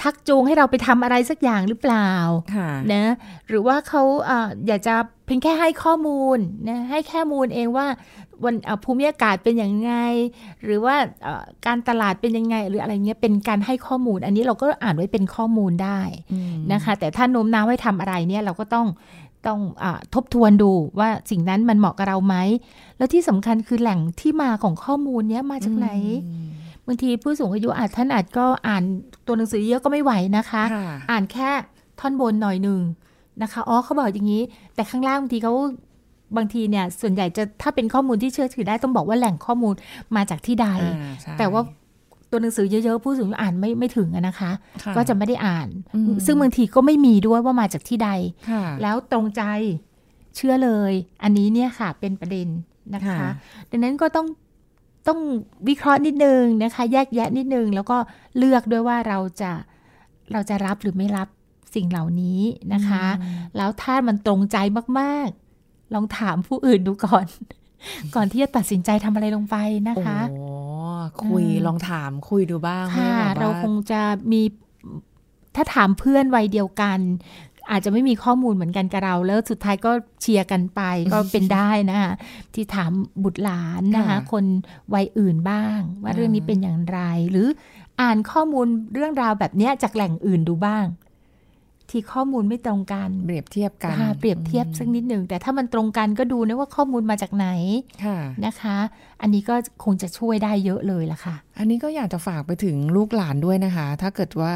[0.00, 2.10] ชักจูงให้เราไปทำอะไรสักอย่างหรือเปล่า
[2.54, 3.04] ค่ะนะ
[3.48, 4.94] หรือว่าเขาอ่าอยากจะ
[5.26, 7.86] เพียงแค่ให้ข้อมูลนะให้แค่มูลเองว่า
[8.44, 9.92] วันอ่าภูมิอากาศเป็นอย่างไง
[10.64, 16.00] หรือว่าเอ่อการตลาดเป็นยังไง หรืออะไรเงี้ยเป็นการให้ข้อมูล อันนี้เราก็อ่านไว้เป็นข้อมูลได้
[16.32, 18.86] อืมนะคะ แต่ถ้าโน้มน้าวให้ทำอะไรเนี่ยเราก็ต้อง
[19.46, 22.36] ต้องอาทบทวนดูว่าสิ่งนั้นมันเหมาะกับเราไหม
[22.98, 25.88] แล้วที่สำคัญคือแหล่งที่มาของข้อมูลเนี้ยมาจากไหน
[26.26, 26.46] อืม
[26.90, 28.84] บางทีผู้สูงอายุอาจท่านอาจก็อ่าน
[29.26, 31.50] ตัวหนังสือเยอะก็ไม่ไหวนะคะค่ะอ่านแค่
[32.00, 32.80] ท่อนบนหน่อยหนึ่ง
[33.42, 34.42] นะคะอ๋อเขาบอกอย่างนี้
[34.74, 35.52] แต่ข้างล่างบางทีเขา
[36.36, 39.74] บางทีเนี่ยส่วนใหญ่จะถ้าเป็นข้อมูลที่เชื่อถือได้ต้องบอกว่าแหล่งข้อมูล
[40.16, 41.62] มาจากที่ใดอ่าใช่แต่ว่า
[42.30, 44.50] ตัวหนังสือเยอะๆ ผู้สูงอายุอ่านไม่ไม่ถึงอะนะคะ
[44.84, 48.10] ค่ก็จะไม่ได้อ่านอืมซึ่งบางทีก็ไม่มีด้วยว่ามาจากที่ใด
[48.50, 49.42] ค่ะแล้วตรงใจ
[50.36, 50.92] เชื่อเลย
[51.22, 52.48] อันนี้เนี่ยค่ะเป็นประเด็น
[52.94, 53.30] นะคะค่ะ
[53.70, 54.26] ดังนั้นก็ต้อง
[55.08, 55.20] ต้อง
[55.68, 57.96] วิเคราะห์นิดนึงนะคะ แยกแยะนิดนึง แล้วก็
[58.38, 59.52] เลือกด้วยว่าเราจะ
[60.32, 61.28] เราจะรับหรือไม่รับ
[61.74, 62.40] สิ่งเหล่านี้
[62.74, 63.04] นะคะ
[63.56, 64.56] แล้วถ้ามันตรงใจ
[64.98, 67.26] มากๆ ลองถามผู้อื่นดูก่อน
[68.14, 69.56] ก่อนที่จะตัดสินใจทำอะไรลงไป
[69.88, 70.44] นะคะโอ้
[71.24, 74.00] คุยอืมลองถามคุยดูบ้างค่ะไม่ได้แบบเราว่าคงจะ
[74.32, 74.42] มี
[75.56, 76.98] ถ้าถามเพื่อนวัยเดียวกัน
[77.70, 80.80] อาจจะไม่มีข้อมูลเหมือนกันกับเรา แล้วสุดท้ายก็เชียร์กันไป
[81.12, 82.12] ก็เป็นได้นะคะ
[82.54, 82.92] ที่ถาม
[83.24, 84.44] บุตรหลานนะคะค่ะคน
[84.94, 87.46] วัยอื่นบ้างว่าอ่าเรื่องนี้เป็นอย่างไร หรือ
[88.00, 90.86] อ่านข้อมูลเรื่องราวแบบเนี้ยจากแหล่งอื่นดูบ้าง
[91.90, 97.48] ที่ข้อมูลไม่ตรงกันเปรียบเทียบกันค่ะเปรียบเทียบสักนิดหนึ่งแต่ถ้ามันตรงกันก็ดูนะว่าข้อมูลมาจากไหน
[98.04, 98.76] ค่ะนะคะ
[99.20, 99.54] อันนี้ก็
[99.84, 104.54] คงจะช่วยได้เยอะเลยล่ะค่ะ อันนี้ก็อยากจะฝากไปถึงลูกหลานด้วยนะคะ ถ้าเกิดว่า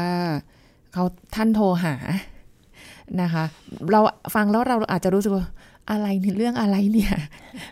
[0.93, 1.03] เขา
[1.35, 1.95] ท่านโทรหา
[3.21, 3.43] นะคะ
[3.91, 3.99] เรา
[4.35, 5.45] ฟังแล้วเราอาจจะรู้สึกว่า
[5.91, 7.13] อะไรเนี่ยเรื่องอะไรเนี่ย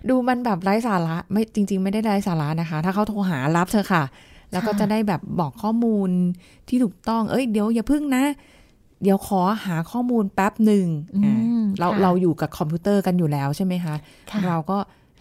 [0.10, 4.04] ดูมันแบบไร้สาระไม่จริง ๆ ไม่ได้ไร้สาระนะคะ ถ้าเขาโทรหารับเธอะค่ะ
[4.52, 6.10] แล้วก็ค่ะจะได้แบบบอกข้อมูล
[6.67, 8.24] ที่ถูกต้อง เอ้ยเดี๋ยวอย่าพึ่งนะ
[9.04, 11.36] เดี๋ยวขอหาข้อมูลแป๊บหนึ่งอืมอะ
[11.80, 13.96] เราค่ะเราอยู่กับคอมพิวเตอร์กันอยู่แล้วใช่ไหมคะ
[14.32, 14.78] ค่ะเราก็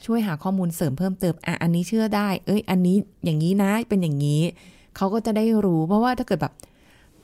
[0.07, 4.41] ช่วยหาข้อมูลเสริมเพิ่มเติมอะอันนี้เชื่อได้ เอ้ย อันนี้อย่างนี้นะเป็นอย่างนี้
[4.97, 6.55] เขาก็จะได้รู้ เพราะว่าถ้าเกิดแบบ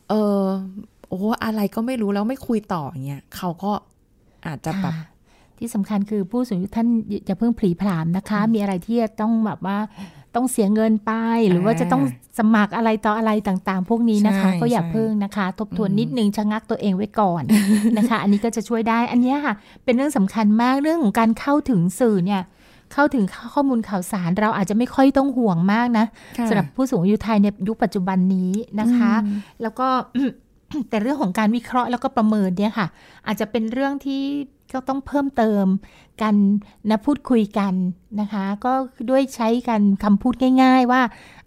[0.09, 0.43] เออ
[1.09, 3.73] โอ้อะไรก็ไม่รู้แล้วไม่คุยต่ออย่างเงี้ยเขาก็
[4.47, 5.07] อาจจะแบบค่ะ
[5.59, 9.79] ที่สำคัญคือผู้สูงอายุท่านอย่าอย่าเพิ่งผลีผลามนะคะ มีอะไรที่จะต้องแบบว่า
[10.35, 11.13] ต้องเสียเงินไป
[11.51, 12.03] หรือว่าจะต้อง
[12.39, 17.43] สมัครอะไรต่ออะไรต่างๆ พวกนี้นะคะใช่ก็อย่าใช่เพิ่งนะคะ ทบทวนอืมนิดนึงชะงักตัวเองไว้ก่อน
[17.99, 22.43] นะคะ อันนี้ก็จะช่วยได้อันเนี้ยค่ะ เป็นเรื่องสำคัญมากเรื่องของการเข้าถึงสื่อเนี่ย
[22.93, 26.07] เข้าถึงข้อมูลข่าวสารเราอาจจะไม่ค่อยต้องห่วงมากนะ
[26.39, 29.89] ค่ะสำหรับผู้สูงอายุไทยในยุคปัจจุบันนี้นะคะอืมแล้วก็
[30.89, 32.87] แต่เรื่องของการวิเคราะห์แล้วก็ประเมินเนี่ยค่ะ
[33.27, 34.23] อาจจะเป็นเรื่องที่
[34.75, 35.67] ก็ต้องเพิ่มเติม
[36.23, 36.35] กัน
[36.91, 37.75] นะพูดคุยกัน
[38.21, 38.73] นะคะ ก็
[39.11, 41.01] ด้วยใช้กันคำพูดง่าย ๆ ว่า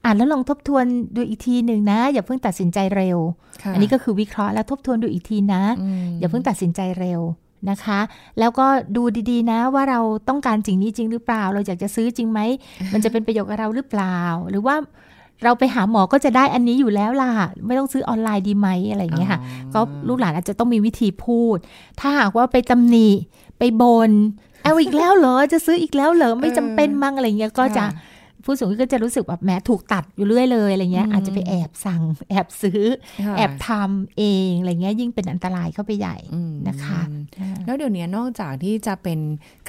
[0.03, 3.17] อ่านแล้วลองทบทวนดูอีกทีหนึ่งนะ อย่าเพิ่งตัดสินใจเร็ว
[3.63, 5.63] ค่ะอันนี้ก็คือวิเคราะห์แล้วทบทวนดูอีกทีนะ
[6.05, 7.21] มอย่าเพิ่งตัดสินใจเร็ว
[7.69, 7.99] นะคะ
[8.39, 12.39] แล้วก็ดูดีๆนะว่าเราต้องการสิ่งนี้จริงหรือเปล่า เราอยากจะซื้อจริงไหม
[12.93, 14.75] มันจะเป็นประโยชน์กับเราหรือเปล่า หรือว่า
[15.43, 17.31] เราไปหาหมอก็จะได้อันนี้อยู่แล้วล่ะ
[17.65, 21.57] ไม่ต้องซื้อออนไลน์ดีไหมอะไรอย่างเงี้ยค่ะอ๋อก็ลูกหลานอาจจะต้องมีวิธีพูด
[21.99, 23.09] ถ้าหากว่าไปตำหนิ
[23.57, 24.11] ไปไปบน
[24.63, 27.85] เอาอีกแล้วเหรอจะซื้ออีกแล้วเหรอไม่จำเป็นมั้งอะไรเงี้ยก็จะ
[28.45, 32.81] ผู้สูงอายุก็จะรู้สึกแบบแม้ถูกตัดอยู่เรื่อยเลยอะไรเงี้ยอาจจะไปแอบสั่ง แอบซื้อ
[33.37, 36.17] แอบทำเองอะไรเงี้ยยิ่งเป็นอันตรายเข้าไปใหญ่
[36.67, 37.01] นะคะ
[37.65, 39.19] แล้วเดี๋ยวนี้นอกจากที่จะเป็น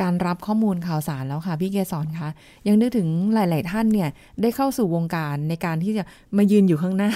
[0.01, 2.29] การรับข้อมูลข่าวสารแล้วค่ะ พี่เกศรคะ
[2.67, 4.09] ยังนึกถึงหลาย ๆ ท่านเนี่ย
[4.43, 6.05] ได้เข้าสู่วงการในการที่จะ
[6.37, 7.11] มายืนอยู่ข้างหน้า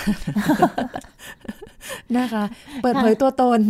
[2.19, 2.45] นะคะ
[2.83, 3.61] เปิดเผยตัวตน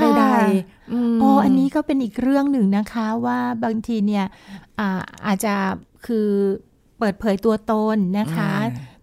[0.00, 4.24] ใดๆอ๋ออันนี้ก็เป็นอีกเรื่องหนึ่งนะคะว่าบางทีเนี่ย
[4.78, 4.88] อา
[5.26, 5.54] อาจจะ
[6.06, 6.28] คือ
[6.98, 8.50] เปิดเผยตัวตนนะคะ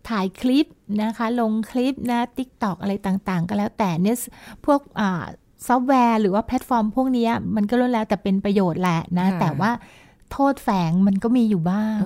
[0.09, 0.65] ถ่ายคลิป
[1.01, 4.17] นะคะ ลงคลิปนะติ๊กตอกอะไรต่างๆ ก็แล้วแต่เนี่ย
[4.65, 4.79] พวก
[5.67, 9.71] ซอฟต์แวร์หรือว่าแพลตฟอร์มพวกนี้มันก็ล้วนแล้วแต่เป็นประโยชน์แหละนะ แต่ว่า
[10.31, 11.97] โทษแฝงมันก็มีอยู่บ้าง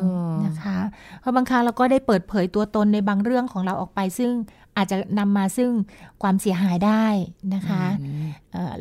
[0.46, 0.78] นะคะ
[1.20, 4.32] เพราะบางครั้งเราก็ได้เปิดเผยตัวตนในบางเรื่องของเราออกไป ซึ่ง
[4.78, 5.72] อาจจะนำมาซึ่ง
[6.22, 7.06] ความเสียหายได้
[7.56, 7.84] นะคะ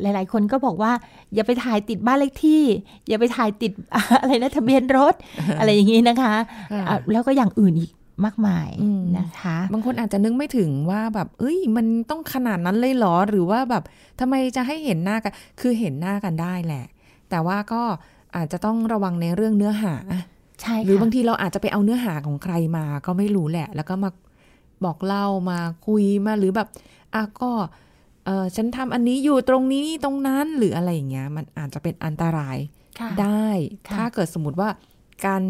[0.01, 0.91] หลาย ๆ คนก็บอกว่า
[1.33, 2.63] อย่าไปถ่ายติดบ้านเลขที่
[3.07, 3.71] อย่าไปถ่ายติด
[4.21, 5.13] อะไรนะทะเบียนรถ
[5.59, 6.35] อะไรอย่างนี้นะคะ
[7.11, 7.91] แล้วก็อย่างอื่นอีก
[8.25, 8.69] มากมาย
[9.17, 13.83] นะคะ บางคนอาจจะนึกไม่ถึงว่าแบบ เอ้ย มันต้องขนาดนั้นเลยเหรอ หรือว่าแบบ
[14.19, 16.85] ทำไมจะให้เห็นหน้ากัน คือเห็นหน้ากันได้แหละ
[17.29, 17.81] แต่ว่าก็
[18.35, 19.95] อาจจะต้องระวังในเรื่องเนื้อหา
[20.61, 24.09] ใช่หรือบางทีเราอาจจะไปเอาเนื้อหาของใครมาก็ไม่รู้แหละ แล้วก็มา
[24.83, 26.67] บอกเล่ามาคุยมาหรือแบบ
[27.13, 27.51] อะก็
[28.25, 32.57] เออฉันทำอันนี้อยู่ตรงนี้ตรงนั้นหรืออะไรอย่างเงี้ย มันอาจจะเป็นอันตราย
[33.21, 33.47] ได้
[33.95, 34.69] ถ้าเกิดสมมติว่า
[35.25, 35.41] การ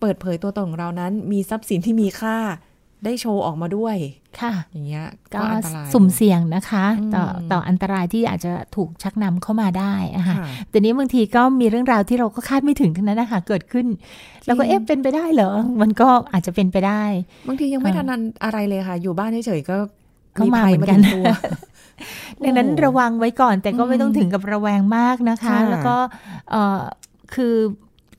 [0.00, 2.36] เปิดเผยตัวตนของเรานั้น มีทรัพย์สินที่มีค่า
[3.04, 3.96] ได้โชว์ออกมาด้วย
[4.40, 5.44] ค่ะ อย่างเงี้ยก็
[5.92, 6.84] สุ่มเสี่ยงนะคะ
[7.14, 10.36] ต่อต่ออันตรายที่อาจจะถูกชักนำเข้ามาได้อะค่ะ
[10.70, 13.86] แต่นี้บางทีก็มีเรื่องราวที่เราก็คาดไม่ถึงทั้งนั้นนะคะเกิดขึ้น
[14.46, 17.02] แล้วก็เอ๊ะเป็นไปได้เหรอ มันก็อาจจะเป็นไปได้
[17.48, 19.76] บางทียังไม่ทันอะไรเลยค่ะ อยู่บ้านเฉยๆก็
[20.34, 21.00] เข้ามาเหมือนกัน
[22.42, 25.96] ดังนั้นระวังไว้ก่อน แต่ก็ไม่ต้องถึงกับระแวงมากนะคะ แล้วก็
[27.34, 27.54] คือ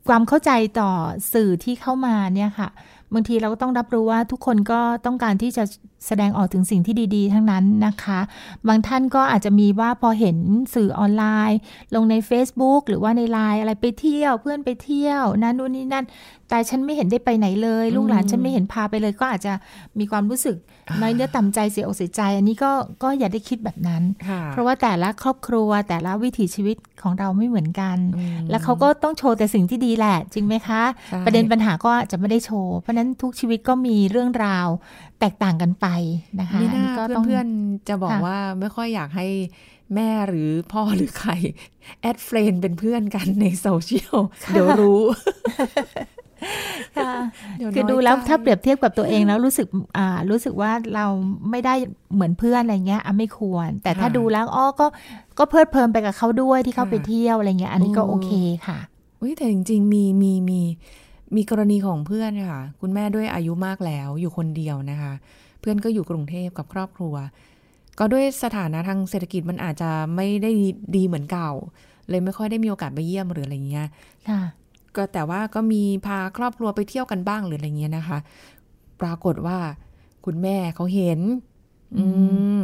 [0.08, 0.92] ความเข้าใจต่อ
[1.34, 2.70] สื่อที่เข้ามาเนี่ยค่ะ
[3.14, 5.64] บางทีเราก็ต้องรับรู้ว่าทุกคนก็ต้องการที่จะ
[6.08, 8.20] แสดงออกถึงสิ่งที่ดี ๆ ทั้งนั้นนะคะ
[8.68, 10.38] บางท่านก็อาจจะมีว่าพอเห็น
[10.76, 11.60] สื่อออนไลน์
[11.96, 16.06] ลงใน Facebook หรือว่าในไลน์อะไรไปเที่ยว เพื่อนไปเที่ยวนั่นนู่นนี่นั่น
[16.50, 19.54] แต่ฉันไม่เห็นได้ไปไหนเลย ลูกหลานฉันไม่เห็นพาไปเลย ก็อาจจะ
[20.00, 20.56] มีความรู้สึก
[21.02, 22.72] น้อยเนื้อต่ำใจเสียอกเสียใจ อันนี้ก็
[23.04, 24.04] ก็อย่าได้คิดแบบนั้น
[24.52, 27.98] เพราะว่าแต่ละครอบครัวแต่ละวิถีชีวิตของเราไม่เหมือนกัน
[28.50, 30.82] แล้วเขาก็ต้องโชว์แต่สิ่งที่ดีแหละ จริงไหมคะ
[31.26, 34.68] ประเด็นปัญหาก็จะไม่ได้โชว์ เพราะนั้นทุกชีวิตก็มีเรื่องราว
[35.20, 35.88] แตกต่างกันไป
[36.40, 36.86] นะคะนี่น่า
[37.26, 39.28] เพื่อนๆจะบอกว่าไม่ค่อยอยากให้
[39.96, 41.32] แม่หรือพ่อหรือใคร
[42.02, 44.18] add friend เป็นเพื่อนกันในโซเชียล
[44.50, 45.02] เดี๋ยวรู้
[47.76, 51.06] คือดูแล้วถ้าเปรียบเทียบกับตัวเองแล้วรู้สึกอ่ารู้สึกว่าเรา
[51.50, 51.76] ไม่ได้
[52.14, 54.88] เหมือนเพื่อนอะไรเงี้ยอะไม่ควร แต่ถ้าดูแล้วอ้อก็
[55.40, 58.32] ก็เพลิดเพลินไปกับเขาด้วยที่เขาไปเที่ยวอะไรเงี้ยอันนี้ก็โอเค
[58.68, 58.80] ค่ะ
[59.22, 60.62] อุ้ยแต่จริง ๆ มีมีมี
[61.36, 65.14] มีกรณีของเพื่อนค่ะ คุณแม่ด้วยอายุมากแล้วอยู่คนเดียวนะคะ
[65.60, 67.16] เพื่อนก็อยู่กรุงเทพกับครอบครัว
[68.00, 70.52] ก็ด้วยสถานะทางเศรษฐกิจมันอาจจะไม่ได้
[70.96, 71.52] ดีเหมือนเก่า
[72.10, 73.88] เลยไม่ค่อยได้มีโอกาสไปเยี่ยมหรืออะไรเงี้ย
[74.96, 78.18] ก็แต่ว่าก็มีพาครอบครัวไปเที่ยวกันบ้างหรืออะไรเงี้ยนะคะ
[79.02, 79.58] ปรากฏว่า
[80.26, 81.20] คุณแม่เขาเห็น
[81.98, 82.06] อื
[82.58, 82.62] ม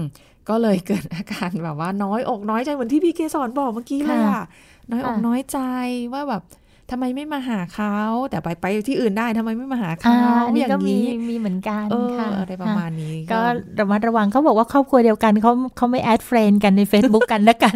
[0.49, 4.43] ก็เลยเกิดอาการแบบว่าน้อยอกน้อยใจเหมือนที่พี่เกสอนบอกเมื่อกี้เลยอะ
[4.91, 5.59] น้อยอกน้อยใจ
[6.13, 6.43] ว่าแบบ
[6.91, 7.95] ทำไมไม่มาหาเขา
[8.29, 10.19] แต่ไปไปที่อื่นได้ทำไมไม่มาหาเขา
[10.57, 11.85] อย่างนี้มีเหมือนกัน
[12.17, 13.39] ค่ะอะไรประมาณนี้ ก็
[13.79, 17.75] ระมัดระวังเขาบอกว่าครอบครัวเดียวกันเขาเขาไม่แอดเฟรนกันใน Facebook กันนะกัน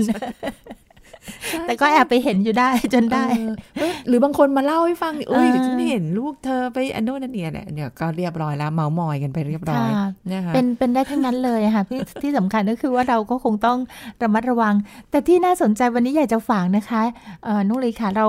[1.66, 3.26] แต่ก็แอบไปเห็นอยู่ได้จนได้
[4.08, 9.90] หรือบางคนมาเล่าให้ฟังอุ้ยฉันเห็นลูกเธอไปอันโน้นอันนี้เนี่ยเนี่ยก็เรียบร้อยแล้วเมามอยกันไปเรียบร้อย
[10.32, 13.78] นะคะเป็นเป็นได้ทั้งนั้นเลยค่ะที่ที่สำคัญก็คือว่าเราก็คงต้อง
[14.22, 14.74] ระมัดระวัง
[15.12, 17.02] แต่ที่น่าสนใจวันนี้อยากจะฝากนะคะ
[17.68, 18.28] นุ้งเลยค่ะเรา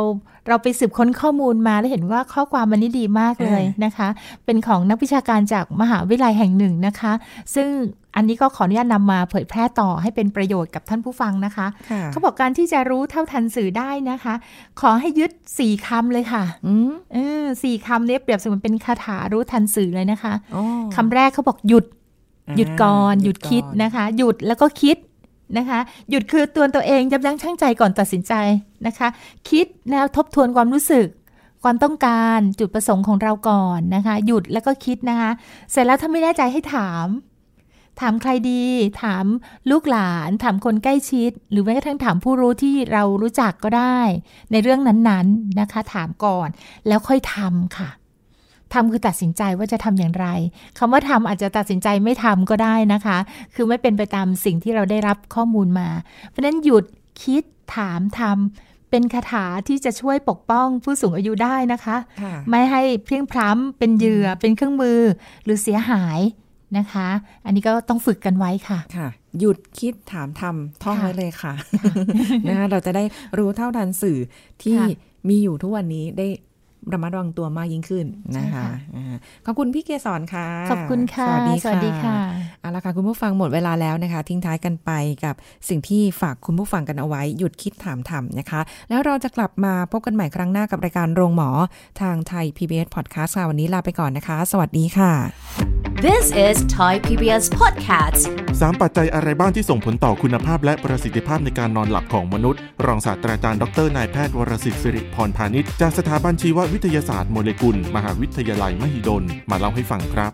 [0.48, 4.09] เราไปสืบค้นข้อมูลมาแล้วเห็นว่าข้อความมันนี้ดีมากเลยนะคะ
[4.44, 7.12] เป็นของนักวิชาการจากมหาวิทยาลัยแห่งหนึ่งนะคะ
[7.54, 7.68] ซึ่ง
[8.16, 11.66] อันนี้ก็ขออนุญาตนำมาเผยแพร่ต่อให้เป็นประโยชน์กับท่านผู้ฟังนะคะ
[12.11, 14.35] เขาบอกการที่จะรู้เท่าทันสื่อได้นะคะ
[14.80, 16.42] ขอให้ยึดสี่คำเลยค่ะ
[17.16, 20.33] ออสี่คำนี้เปรียบเสมือนเป็นคาถารู้ทันสื่อเลยนะคะ
[20.94, 21.85] คำแรกเขาบอกหยุด
[22.57, 24.96] หยุดก่อน หยุดคิดนะคะ หยุดแล้วก็คิด
[25.59, 25.80] นะคะ
[26.11, 28.33] หยุดคือตัวตัวเองยับยั้งชั่งใจก่อนตัดสินใจ
[28.87, 29.09] นะคะ
[29.50, 31.07] คิดแล้วทบทวนความรู้สึก
[31.62, 35.30] ความต้องการจุดประสงค์ของเราก่อนนะคะ หยุดแล้วก็คิดนะคะ
[35.70, 37.07] เสร็จแล้วถ้าไม่แน่ใจให้ถาม
[38.00, 38.62] ถามใครดี
[39.02, 39.24] ถาม
[39.70, 44.00] ลูกหลาน ถามคนใกล้ชิด หรือแม้กระทั่งถามผู้รู้ที่เรารู้จักก็ได้
[44.52, 46.48] ในเรื่องนั้นๆนะคะ ถามก่อน
[46.88, 47.88] แล้วค่อยทำค่ะ
[48.74, 50.26] ทำคือตัดสินใจว่าจะทำอย่างไร
[50.78, 53.18] คำว่าทำอาจจะตัดสินใจไม่ทำก็ได้นะคะ
[53.54, 55.88] คือไม่เป็นไปตามสิ่งที่เราได้รับข้อมูลมา
[56.28, 56.84] เพราะนั้นหยุด
[57.22, 57.44] คิด
[57.76, 65.00] ถามทำเป็นคาถาที่จะช่วยปกป้องผู้สูงอายุได้นะคะค่ะไม่ให้เพลียงพล้ำเป็นเหยื่อเป็นเครื่องมือ
[65.44, 66.20] หรือเสียหาย
[66.78, 67.08] นะคะ
[67.44, 69.08] อันนี้ก็ต้องฝึกกันไว้ค่ะค่ะ
[69.40, 71.52] หยุดคิดถามทำท่องค่ะไว้เลยค่ะ
[72.48, 73.04] นะคะเราจะได้
[73.38, 74.18] รู้เท่าทันสื่อ
[74.62, 74.87] ที่ค่ะ
[75.28, 76.26] มีอยู่ทุกวันนี้ได้
[76.92, 79.16] ระมัดระวังตัวมากยิ่งขึ้นนะคะใช่ค่ะอ่า
[79.47, 82.16] ขอบคุณพี่เกสรค่ะ ขอบคุณค่ะสวัสดีสวัสดีค่ะ
[82.61, 84.90] เอาละค่ะ คุณผู้ฟังหมดเวลาแล้วนะคะ ทิ้งท้ายกันไป
[85.25, 85.35] กับ
[85.68, 91.51] สิ่งที่ฝากคุณผู้ฟังกันเอาไว้ หยุดคิดถามทำนะคะ แล้วเราจะกลับมาพบกันใหม่ครั้งหน้ากับรายการโรงหมอ
[92.01, 98.22] ทางไทย PBS Podcast ค่ะวันนี้ลาไปก่อนนะคะ สวัสดีค่ะ This is Thai PBS Podcast
[98.60, 110.32] สามปัจจัยอะไรบ้างที่ส่งผลต่อคุณภาพและประสิทธิภาพในการนอนหลับของมนุษย์ รองศาสตราจารย์ดรนายแพทย์วรสิทธิ์สิริพรพาณิชย์จากสถาบันชีววิทยาศาสตร์โมเลกุล มหาวิทยาลัยมหิดล มาเล่าให้ฟังครับ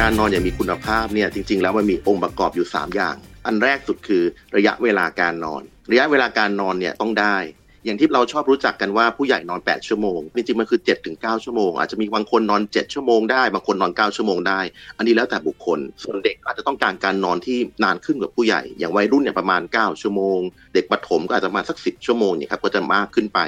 [0.00, 3.14] การนอนอย่างมีคุณภาพเนี่ยจริง ๆ แล้วมันมีองค์ประกอบอยู่ 3 อย่าง
[3.46, 4.22] อันแรกสุดคือ
[4.56, 7.36] ระยะเวลาการนอน ระยะเวลาการนอนเนี่ยต้องได้
[7.88, 10.80] อย่างที่เราชอบรู้จักกันว่าผู้ใหญ่นอน 8 ชั่วโมง จริงๆมันคือ
[11.12, 14.60] 7-9ชั่วโมง อาจจะมีบางคนนอน 7 ชั่วโมงได้บางคนนอน 9 ชั่วโมงได้
[14.96, 20.38] อันนี้แล้วแต่บุคคล ส่วนเด็กอาจจะต้องการการนอนที่นานขึ้นกว่าผู้ใหญ่ อย่างวัยรุ่นเนี่ยประมาณ 9 ชั่วโมง
[20.74, 23.40] เด็กประถมก็อาจจะมาสัก 10 ชั่วโมงเนี่ยครับก็จะมากขึ้นไป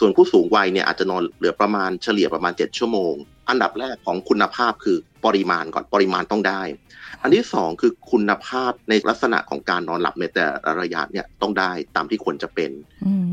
[0.00, 3.14] ส่วนผู้สูงวัยเนี่ยอาจจะนอนเหลือประมาณเฉลี่ยประมาณ 7 ชั่วโมง
[3.48, 6.62] อันดับแรกของคุณภาพคือปริมาณก่อนปริมาณต้องได้
[7.22, 12.70] อันที่สองคือคุณภาพในลักษณะของการนอนหลับในแต่ละระยะเนี่ยต้องได้ตามที่ควรจะเป็น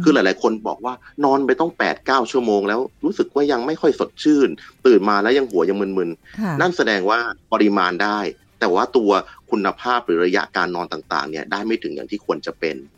[0.04, 0.94] คือหลายๆ คนบอกว่า
[1.26, 4.50] นอนไปต้อง8ปดเชั่วโมงแล้วรู้สึกว่ายังไม่ค่อยสดชื่น
[4.86, 7.20] ตื่นมาแล้วยังหัวยังมึนค่ะๆนั่นแสดงว่า
[7.54, 8.20] ปริมาณได้
[8.60, 9.12] แต่ว่าตัว
[9.52, 12.95] คุณภาพหรือระยะการนอนต่างๆเนี่ยได้ไม่ถึงอย่างที่ควรจะเป็นอ๋อ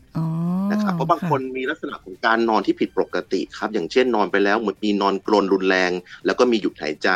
[0.72, 5.92] นะครับเพราะบางคนมีลักษณะของการนอนที่ผิดปกติครับ อย่างเช่นนอนไปแล้วเหมือนมีนอนกรนรุนแรง
[6.26, 7.10] แล้วก็มีหยุดหายใจ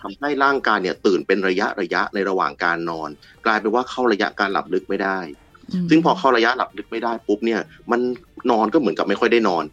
[0.00, 3.08] ทำให้ร่างกายเนี่ยตื่นเป็นระยะระยะในระหว่างการนอน
[3.46, 5.18] กลายเป็นว่าเข้าระยะการหลับลึกไม่ได้
[5.84, 7.60] มซึ่งพอเข้าระยะหลับลึกไม่ได้ปุ๊บเนี่ย
[7.90, 8.00] มัน
[8.50, 9.64] นอนก็เหมือนกับไม่ค่อยได้นอน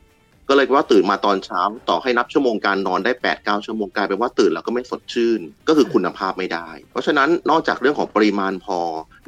[0.50, 8.80] ก็เลยว่าตื่นมาตอนเช้าต่อให้นับชั่วโมงการนอนได้8ปดเชั่วโมงกลายเป็นว่าตื่นแล้วก็ไม่สดชื่น ก็คือคุณภาพไม่ได้ เพราะฉะนั้นนอกจากเรื่องของปริมาณพอ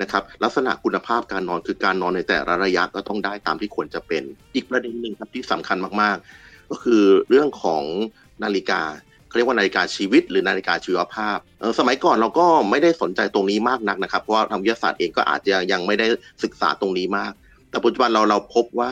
[0.02, 4.24] นะครับลักษณะคุณภาพการนอนคือการนอนในแต่ละระยะก็ต้องได้ตามที่ควรจะเป็น
[4.56, 7.84] อีกประเด็นหนึ่งครับที่สำคัญมากๆ ก็คือเรื่องของ
[8.44, 8.82] นาฬิกา
[9.28, 11.38] เขาเรียกว่านาฬิกาชีวิตหรือนาฬิกาชีวภาพ
[11.80, 16.08] สมัยก่อนเราก็ไม่ได้สนใจตรงนี้มากนักนะครับ เพราะว่าทางวิทยาศาสตร์เองก็อาจจะยังไม่ได้
[16.44, 17.34] ศึกษาตรงนี้มาก
[17.70, 18.92] แต่ปัจจุบันเราเราพบว่า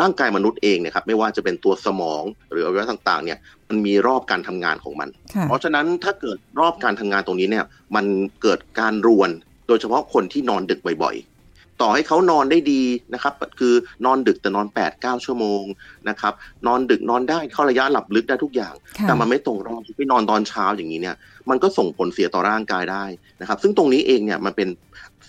[0.00, 3.38] ร่างกายมนุษย์เองเนะครับไม่ว่าจะเป็นตัวสมองหรืออวัยวะต่างๆเนี่ย
[3.68, 7.64] มันมีรอบการทำงานของมันค่ะเพราะฉะนั้นถ้าเกิดรอบการทำงานตรงนี้เนี่ย
[7.96, 8.06] มัน
[8.42, 9.30] เกิดการรวน
[9.68, 12.82] โดยเฉพาะคนที่นอนดึกบ่อยๆต่อให้เขานอนได้ดี
[13.14, 15.62] นะครับ คือนอนดึกแต่นอน 8 9 ชั่วโมง
[16.08, 16.32] นะครับ
[16.66, 21.16] นอนดึกนอนได้เข้าระยะหลับลึกได้ทุกอย่างค่ะแต่มันไม่ตรงรอบไปนอนตอนเช้าอย่างนี้เนี่ย
[21.50, 23.04] มันก็ส่งผลเสียต่อร่างกายได้
[23.40, 24.68] นะครับ ซึ่งตรงนี้เองเนี่ยมันเป็น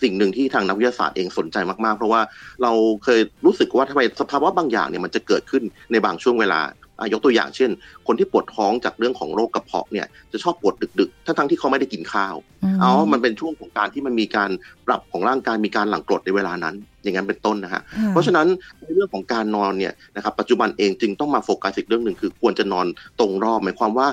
[0.02, 2.22] สิ่งหนึ่งที่ทางนักวิทยาศาสตร์เองสนใจมากๆ เพราะว่า
[2.64, 2.72] เรา
[3.04, 6.62] เคยรู้สึกว่าทำไมสภาวะบางอย่างเนี่ยมันจะเกิดขึ้นในบางช่วงเวลา
[7.00, 7.70] อะยกตัวอย่างเช่น
[8.08, 14.50] คนที่ปวดท้องจากเรื่องของโรคกระเพาะเนี่ยจะชอบปวดดึกๆ ทั้งๆที่เขาไม่ได้กินข้าวมอ๋อมันเป็นช่วงของการที่มันมีการ
[14.88, 18.48] ปรับของร่างกายมีการหลั่งกรดในเวลานั้น อย่างนั้นเป็นต้นนะฮะค่เพราะฉะนั้น
[18.82, 22.88] ในเรื่องของการนอนเนี่ยนะครับปัจจุบันเองจึงต้องมาโฟกัสอีกเรื่องหนึ่งคือควรจะนอน
[23.20, 24.08] ตรงรอบหมายความว่า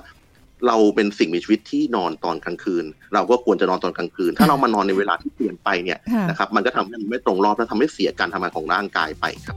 [0.66, 9.56] เราเป็นสิ่งมีชีวิตที่นอนตอนกลางคืน เราก็ควรจะนอนตอนกลางคืน ถ้าเรามานอนในเวลาที่เปลี่ยนไปเนี่ยค่ะนะครับมันก็ทำให้มันไม่ตรงรอบและทำให้เสียการทำงานของร่างกายไปครับ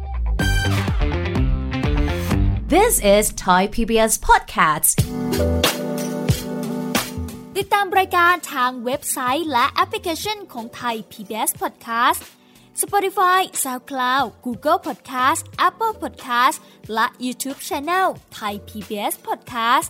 [2.73, 4.91] This is Thai PBS Podcast
[7.57, 12.21] ติดตามรายการทางเว็บไซต์ และแอปพลิเคชันของไทย PBS Podcast
[12.81, 16.57] Spotify SoundCloud Google Podcast Apple Podcast
[16.93, 18.07] และ YouTube Channel
[18.37, 19.89] Thai PBS Podcast